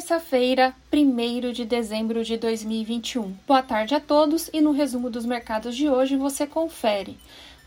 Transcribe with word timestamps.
terça-feira, 0.00 0.74
1 0.90 1.52
de 1.52 1.66
dezembro 1.66 2.24
de 2.24 2.38
2021. 2.38 3.34
Boa 3.46 3.62
tarde 3.62 3.94
a 3.94 4.00
todos 4.00 4.48
e 4.50 4.58
no 4.58 4.72
resumo 4.72 5.10
dos 5.10 5.26
mercados 5.26 5.76
de 5.76 5.90
hoje 5.90 6.16
você 6.16 6.46
confere. 6.46 7.18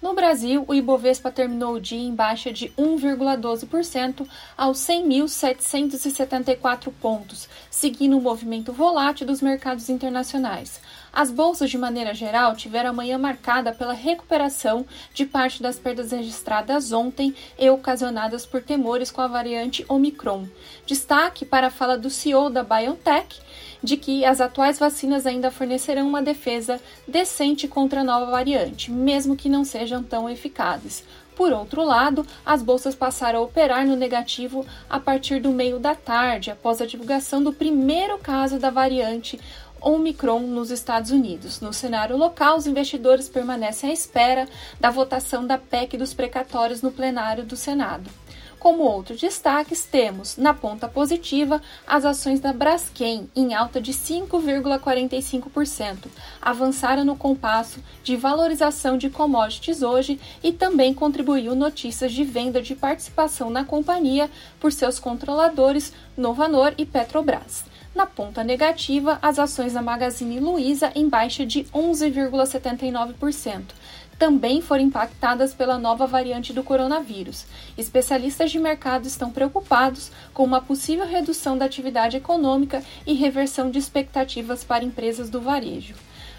No 0.03 0.13
Brasil, 0.13 0.63
o 0.67 0.75
Ibovespa 0.75 1.31
terminou 1.31 1.75
o 1.75 1.79
dia 1.79 1.97
em 1.97 2.13
baixa 2.13 2.51
de 2.51 2.67
1,12% 2.77 4.27
aos 4.57 4.77
100.774 4.79 6.91
pontos, 7.01 7.47
seguindo 7.71 8.17
o 8.17 8.21
movimento 8.21 8.73
volátil 8.73 9.25
dos 9.25 9.41
mercados 9.41 9.87
internacionais. 9.87 10.81
As 11.13 11.31
bolsas, 11.31 11.69
de 11.69 11.77
maneira 11.77 12.13
geral, 12.13 12.53
tiveram 12.53 12.89
a 12.89 12.93
manhã 12.93 13.17
marcada 13.17 13.71
pela 13.71 13.93
recuperação 13.93 14.85
de 15.13 15.25
parte 15.25 15.63
das 15.63 15.79
perdas 15.79 16.11
registradas 16.11 16.91
ontem 16.91 17.33
e 17.57 17.69
ocasionadas 17.69 18.45
por 18.45 18.61
temores 18.61 19.09
com 19.09 19.21
a 19.21 19.27
variante 19.27 19.85
Omicron. 19.87 20.49
Destaque 20.85 21.45
para 21.45 21.67
a 21.67 21.71
fala 21.71 21.97
do 21.97 22.09
CEO 22.09 22.49
da 22.49 22.61
BioNTech 22.61 23.39
de 23.83 23.97
que 23.97 24.23
as 24.23 24.39
atuais 24.39 24.79
vacinas 24.79 25.27
ainda 25.27 25.51
fornecerão 25.51 26.07
uma 26.07 26.21
defesa 26.21 26.79
decente 27.05 27.67
contra 27.67 27.99
a 27.99 28.03
nova 28.03 28.31
variante, 28.31 28.89
mesmo 28.89 29.35
que 29.35 29.49
não 29.49 29.65
sejam 29.93 30.01
tão 30.01 30.29
eficazes. 30.29 31.03
Por 31.35 31.51
outro 31.51 31.83
lado, 31.83 32.25
as 32.45 32.61
bolsas 32.61 32.95
passaram 32.95 33.39
a 33.39 33.43
operar 33.43 33.85
no 33.85 33.95
negativo 33.95 34.65
a 34.89 34.99
partir 34.99 35.39
do 35.39 35.49
meio 35.49 35.79
da 35.79 35.95
tarde, 35.95 36.51
após 36.51 36.81
a 36.81 36.85
divulgação 36.85 37.43
do 37.43 37.53
primeiro 37.53 38.17
caso 38.17 38.59
da 38.59 38.69
variante 38.69 39.39
Omicron 39.81 40.39
nos 40.39 40.71
Estados 40.71 41.11
Unidos. 41.11 41.59
No 41.59 41.73
cenário 41.73 42.15
local, 42.15 42.57
os 42.57 42.67
investidores 42.67 43.27
permanecem 43.27 43.89
à 43.89 43.93
espera 43.93 44.47
da 44.79 44.89
votação 44.89 45.45
da 45.45 45.57
PEC 45.57 45.97
dos 45.97 46.13
precatórios 46.13 46.81
no 46.81 46.91
plenário 46.91 47.43
do 47.43 47.55
Senado. 47.55 48.09
Como 48.63 48.83
outros 48.83 49.19
destaques, 49.19 49.83
temos 49.83 50.37
na 50.37 50.53
ponta 50.53 50.87
positiva 50.87 51.61
as 51.85 52.05
ações 52.05 52.39
da 52.39 52.53
Braskem 52.53 53.29
em 53.35 53.53
alta 53.53 53.81
de 53.81 53.91
5,45%, 53.91 56.05
avançaram 56.41 57.03
no 57.03 57.17
compasso 57.17 57.83
de 58.05 58.15
valorização 58.15 58.97
de 58.97 59.09
commodities 59.09 59.81
hoje 59.81 60.17
e 60.41 60.53
também 60.53 60.93
contribuiu 60.93 61.53
notícias 61.55 62.13
de 62.13 62.23
venda 62.23 62.61
de 62.61 62.73
participação 62.73 63.49
na 63.49 63.65
companhia 63.65 64.31
por 64.61 64.71
seus 64.71 64.97
controladores 64.97 65.91
Novanor 66.15 66.73
e 66.77 66.85
Petrobras. 66.85 67.65
Na 67.93 68.05
ponta 68.05 68.45
negativa, 68.45 69.19
as 69.21 69.37
ações 69.37 69.73
da 69.73 69.81
Magazine 69.81 70.39
Luiza 70.39 70.89
em 70.95 71.09
baixa 71.09 71.45
de 71.45 71.65
11,79%. 71.65 73.63
Também 74.23 74.61
foram 74.61 74.83
impactadas 74.83 75.53
pela 75.53 75.77
nova 75.77 76.07
variante 76.07 76.53
do 76.53 76.63
coronavírus. 76.63 77.45
Especialistas 77.77 78.51
de 78.51 78.57
mercado 78.57 79.05
estão 79.05 79.29
preocupados 79.29 80.13
com 80.33 80.45
uma 80.45 80.61
possível 80.61 81.05
redução 81.05 81.57
da 81.57 81.65
atividade 81.65 82.15
econômica 82.15 82.81
e 83.05 83.15
reversão 83.15 83.69
de 83.69 83.79
expectativas 83.79 84.63
para 84.63 84.85
empresas 84.85 85.29
do 85.29 85.41
varejo. 85.41 85.93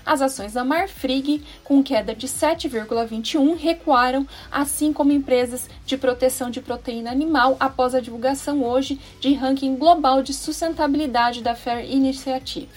As 0.07 0.21
ações 0.21 0.53
da 0.53 0.65
Marfrig, 0.65 1.43
com 1.63 1.83
queda 1.83 2.15
de 2.15 2.29
7,21, 2.29 3.57
recuaram, 3.57 4.27
assim 4.53 4.93
como 4.93 5.13
empresas 5.13 5.69
de 5.87 5.97
proteção 5.97 6.51
de 6.51 6.61
proteína 6.61 7.11
animal 7.11 7.57
após 7.59 7.95
a 7.95 8.01
divulgação 8.01 8.63
hoje 8.63 9.01
de 9.19 9.33
ranking 9.33 9.77
global 9.77 10.23
de 10.23 10.35
sustentabilidade 10.35 11.43
da 11.43 11.55
Fair 11.55 11.91
Initiative. 11.91 12.69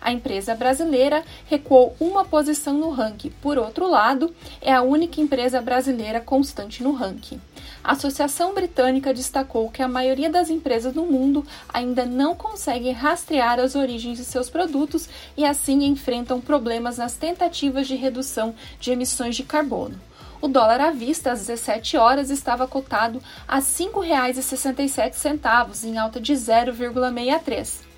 A 0.00 0.12
empresa 0.12 0.54
brasileira 0.54 1.22
recuou 1.46 1.94
uma 2.00 2.24
posição 2.24 2.74
no 2.74 2.90
ranking. 2.90 3.30
Por 3.40 3.58
outro 3.58 3.88
lado, 3.88 4.34
é 4.60 4.72
a 4.72 4.82
única 4.82 5.20
empresa 5.20 5.60
brasileira 5.60 6.20
constante 6.20 6.82
no 6.82 6.92
ranking. 6.92 7.40
A 7.84 7.92
Associação 7.92 8.52
Britânica 8.54 9.12
destacou 9.12 9.68
que 9.68 9.82
a 9.82 9.88
maioria 9.88 10.30
das 10.30 10.48
empresas 10.50 10.94
do 10.94 11.04
mundo 11.04 11.44
ainda 11.68 12.06
não 12.06 12.32
consegue 12.32 12.92
rastrear 12.92 13.58
as 13.58 13.74
origens 13.74 14.18
de 14.18 14.24
seus 14.24 14.48
produtos 14.48 15.08
e 15.36 15.44
assim 15.44 15.82
enfrentam 15.84 16.40
problemas 16.40 16.98
nas 16.98 17.16
tentativas 17.16 17.88
de 17.88 17.96
redução 17.96 18.54
de 18.78 18.92
emissões 18.92 19.34
de 19.34 19.42
carbono. 19.42 20.00
O 20.40 20.46
dólar 20.46 20.80
à 20.80 20.92
vista 20.92 21.32
às 21.32 21.40
17 21.40 21.96
horas 21.96 22.30
estava 22.30 22.68
cotado 22.68 23.20
a 23.48 23.56
R$ 23.56 23.62
5,67, 23.62 25.84
em 25.84 25.98
alta 25.98 26.20
de 26.20 26.34
0,63. 26.34 27.91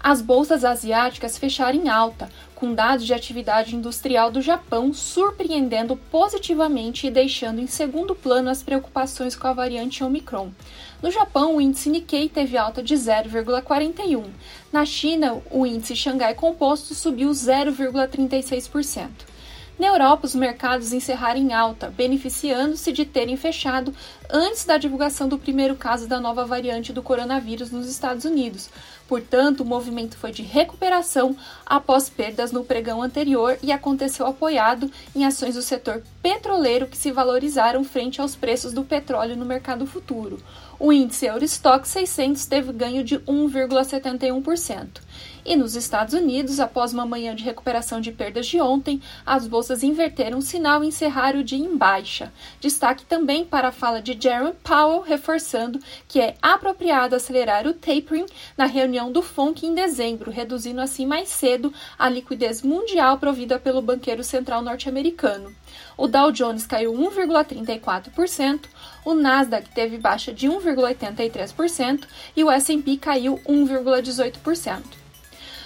As 0.00 0.22
bolsas 0.22 0.64
asiáticas 0.64 1.36
fecharam 1.36 1.78
em 1.78 1.88
alta, 1.88 2.28
com 2.54 2.72
dados 2.72 3.04
de 3.04 3.12
atividade 3.12 3.74
industrial 3.74 4.30
do 4.30 4.40
Japão 4.40 4.92
surpreendendo 4.92 5.96
positivamente 6.10 7.06
e 7.06 7.10
deixando 7.10 7.60
em 7.60 7.66
segundo 7.66 8.14
plano 8.14 8.48
as 8.48 8.62
preocupações 8.62 9.34
com 9.34 9.46
a 9.46 9.52
variante 9.52 10.04
Omicron. 10.04 10.50
No 11.02 11.10
Japão, 11.10 11.56
o 11.56 11.60
índice 11.60 11.90
Nikkei 11.90 12.28
teve 12.28 12.56
alta 12.56 12.82
de 12.82 12.94
0,41. 12.94 14.24
Na 14.72 14.84
China, 14.86 15.42
o 15.50 15.66
índice 15.66 15.94
Xangai 15.94 16.34
Composto 16.34 16.94
subiu 16.94 17.30
0,36%. 17.30 19.08
Na 19.78 19.88
Europa, 19.88 20.24
os 20.24 20.34
mercados 20.34 20.94
encerraram 20.94 21.38
em 21.38 21.52
alta, 21.52 21.90
beneficiando-se 21.90 22.90
de 22.92 23.04
terem 23.04 23.36
fechado 23.36 23.94
antes 24.30 24.64
da 24.64 24.78
divulgação 24.78 25.28
do 25.28 25.38
primeiro 25.38 25.76
caso 25.76 26.08
da 26.08 26.18
nova 26.18 26.46
variante 26.46 26.94
do 26.94 27.02
coronavírus 27.02 27.70
nos 27.70 27.86
Estados 27.86 28.24
Unidos. 28.24 28.70
Portanto, 29.08 29.60
o 29.60 29.64
movimento 29.64 30.16
foi 30.16 30.32
de 30.32 30.42
recuperação 30.42 31.36
após 31.64 32.08
perdas 32.08 32.50
no 32.50 32.64
pregão 32.64 33.02
anterior 33.02 33.56
e 33.62 33.70
aconteceu 33.70 34.26
apoiado 34.26 34.90
em 35.14 35.24
ações 35.24 35.54
do 35.54 35.62
setor 35.62 36.02
petroleiro 36.20 36.86
que 36.86 36.96
se 36.96 37.12
valorizaram 37.12 37.84
frente 37.84 38.20
aos 38.20 38.34
preços 38.34 38.72
do 38.72 38.82
petróleo 38.82 39.36
no 39.36 39.44
mercado 39.44 39.86
futuro. 39.86 40.38
O 40.78 40.92
índice 40.92 41.26
Eurostock 41.26 41.86
600 41.88 42.46
teve 42.46 42.72
ganho 42.72 43.04
de 43.04 43.18
1,71%. 43.20 45.05
E 45.44 45.54
nos 45.54 45.76
Estados 45.76 46.12
Unidos, 46.12 46.58
após 46.58 46.92
uma 46.92 47.06
manhã 47.06 47.32
de 47.32 47.44
recuperação 47.44 48.00
de 48.00 48.10
perdas 48.10 48.46
de 48.46 48.60
ontem, 48.60 49.00
as 49.24 49.46
bolsas 49.46 49.84
inverteram 49.84 50.38
o 50.38 50.42
sinal 50.42 50.82
e 50.82 50.88
encerraram 50.88 51.38
o 51.38 51.44
dia 51.44 51.58
em 51.58 51.76
baixa. 51.76 52.32
Destaque 52.60 53.04
também 53.04 53.44
para 53.44 53.68
a 53.68 53.72
fala 53.72 54.02
de 54.02 54.18
Jerome 54.20 54.54
Powell, 54.64 55.02
reforçando 55.02 55.78
que 56.08 56.20
é 56.20 56.34
apropriado 56.42 57.14
acelerar 57.14 57.64
o 57.64 57.72
tapering 57.72 58.26
na 58.58 58.66
reunião 58.66 59.12
do 59.12 59.22
FONC 59.22 59.64
em 59.64 59.74
dezembro, 59.74 60.32
reduzindo 60.32 60.80
assim 60.80 61.06
mais 61.06 61.28
cedo 61.28 61.72
a 61.96 62.08
liquidez 62.08 62.62
mundial 62.62 63.18
provida 63.18 63.56
pelo 63.56 63.80
banqueiro 63.80 64.24
central 64.24 64.62
norte-americano. 64.62 65.54
O 65.96 66.08
Dow 66.08 66.32
Jones 66.32 66.66
caiu 66.66 66.92
1,34%, 66.92 68.64
o 69.04 69.14
Nasdaq 69.14 69.70
teve 69.70 69.96
baixa 69.96 70.32
de 70.32 70.48
1,83% 70.48 72.04
e 72.36 72.42
o 72.42 72.50
S&P 72.50 72.96
caiu 72.96 73.40
1,18%. 73.46 75.05